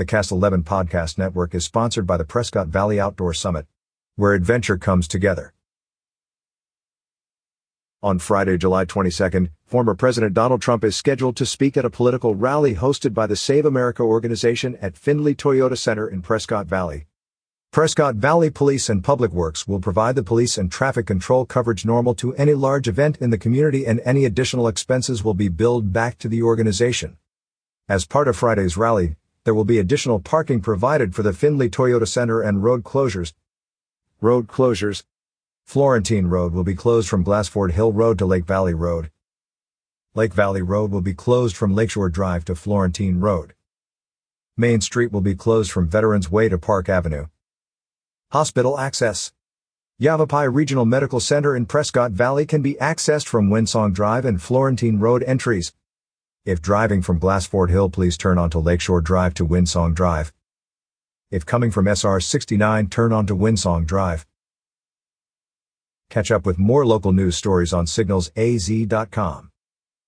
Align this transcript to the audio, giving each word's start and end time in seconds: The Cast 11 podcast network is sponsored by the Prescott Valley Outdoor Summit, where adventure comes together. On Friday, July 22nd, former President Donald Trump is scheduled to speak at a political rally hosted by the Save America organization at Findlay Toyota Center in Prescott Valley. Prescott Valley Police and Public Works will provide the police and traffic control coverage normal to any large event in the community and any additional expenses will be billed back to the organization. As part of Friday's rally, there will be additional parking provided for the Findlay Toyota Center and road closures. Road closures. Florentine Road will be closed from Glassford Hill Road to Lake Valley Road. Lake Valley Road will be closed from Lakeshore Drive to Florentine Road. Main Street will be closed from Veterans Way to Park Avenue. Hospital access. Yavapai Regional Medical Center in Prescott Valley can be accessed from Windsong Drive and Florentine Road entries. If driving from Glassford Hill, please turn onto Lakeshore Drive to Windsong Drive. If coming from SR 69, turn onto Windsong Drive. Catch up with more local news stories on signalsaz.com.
The 0.00 0.06
Cast 0.06 0.32
11 0.32 0.62
podcast 0.62 1.18
network 1.18 1.54
is 1.54 1.66
sponsored 1.66 2.06
by 2.06 2.16
the 2.16 2.24
Prescott 2.24 2.68
Valley 2.68 2.98
Outdoor 2.98 3.34
Summit, 3.34 3.66
where 4.16 4.32
adventure 4.32 4.78
comes 4.78 5.06
together. 5.06 5.52
On 8.02 8.18
Friday, 8.18 8.56
July 8.56 8.86
22nd, 8.86 9.50
former 9.66 9.94
President 9.94 10.32
Donald 10.32 10.62
Trump 10.62 10.84
is 10.84 10.96
scheduled 10.96 11.36
to 11.36 11.44
speak 11.44 11.76
at 11.76 11.84
a 11.84 11.90
political 11.90 12.34
rally 12.34 12.76
hosted 12.76 13.12
by 13.12 13.26
the 13.26 13.36
Save 13.36 13.66
America 13.66 14.02
organization 14.02 14.78
at 14.80 14.96
Findlay 14.96 15.34
Toyota 15.34 15.76
Center 15.76 16.08
in 16.08 16.22
Prescott 16.22 16.66
Valley. 16.66 17.06
Prescott 17.70 18.14
Valley 18.14 18.48
Police 18.48 18.88
and 18.88 19.04
Public 19.04 19.32
Works 19.32 19.68
will 19.68 19.80
provide 19.80 20.14
the 20.14 20.22
police 20.22 20.56
and 20.56 20.72
traffic 20.72 21.06
control 21.06 21.44
coverage 21.44 21.84
normal 21.84 22.14
to 22.14 22.34
any 22.36 22.54
large 22.54 22.88
event 22.88 23.18
in 23.18 23.28
the 23.28 23.36
community 23.36 23.86
and 23.86 24.00
any 24.06 24.24
additional 24.24 24.66
expenses 24.66 25.22
will 25.22 25.34
be 25.34 25.48
billed 25.48 25.92
back 25.92 26.16
to 26.16 26.28
the 26.28 26.42
organization. 26.42 27.18
As 27.86 28.06
part 28.06 28.28
of 28.28 28.36
Friday's 28.36 28.78
rally, 28.78 29.16
there 29.44 29.54
will 29.54 29.64
be 29.64 29.78
additional 29.78 30.20
parking 30.20 30.60
provided 30.60 31.14
for 31.14 31.22
the 31.22 31.32
Findlay 31.32 31.68
Toyota 31.68 32.06
Center 32.06 32.42
and 32.42 32.62
road 32.62 32.84
closures. 32.84 33.32
Road 34.20 34.46
closures. 34.48 35.04
Florentine 35.64 36.26
Road 36.26 36.52
will 36.52 36.64
be 36.64 36.74
closed 36.74 37.08
from 37.08 37.24
Glassford 37.24 37.72
Hill 37.72 37.92
Road 37.92 38.18
to 38.18 38.26
Lake 38.26 38.44
Valley 38.44 38.74
Road. 38.74 39.10
Lake 40.14 40.34
Valley 40.34 40.60
Road 40.60 40.90
will 40.90 41.00
be 41.00 41.14
closed 41.14 41.56
from 41.56 41.74
Lakeshore 41.74 42.10
Drive 42.10 42.44
to 42.44 42.54
Florentine 42.54 43.20
Road. 43.20 43.54
Main 44.56 44.80
Street 44.80 45.12
will 45.12 45.20
be 45.22 45.34
closed 45.34 45.70
from 45.70 45.88
Veterans 45.88 46.30
Way 46.30 46.48
to 46.48 46.58
Park 46.58 46.88
Avenue. 46.88 47.26
Hospital 48.32 48.78
access. 48.78 49.32
Yavapai 49.98 50.48
Regional 50.48 50.84
Medical 50.84 51.20
Center 51.20 51.56
in 51.56 51.64
Prescott 51.64 52.10
Valley 52.10 52.44
can 52.44 52.60
be 52.60 52.74
accessed 52.74 53.26
from 53.26 53.48
Windsong 53.48 53.94
Drive 53.94 54.24
and 54.24 54.42
Florentine 54.42 54.98
Road 54.98 55.22
entries. 55.22 55.72
If 56.46 56.62
driving 56.62 57.02
from 57.02 57.18
Glassford 57.18 57.68
Hill, 57.68 57.90
please 57.90 58.16
turn 58.16 58.38
onto 58.38 58.58
Lakeshore 58.58 59.02
Drive 59.02 59.34
to 59.34 59.46
Windsong 59.46 59.94
Drive. 59.94 60.32
If 61.30 61.44
coming 61.44 61.70
from 61.70 61.86
SR 61.86 62.18
69, 62.18 62.86
turn 62.88 63.12
onto 63.12 63.36
Windsong 63.36 63.84
Drive. 63.84 64.26
Catch 66.08 66.30
up 66.30 66.46
with 66.46 66.58
more 66.58 66.86
local 66.86 67.12
news 67.12 67.36
stories 67.36 67.74
on 67.74 67.84
signalsaz.com. 67.84 69.49